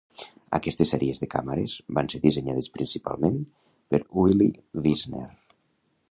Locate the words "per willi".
3.95-4.49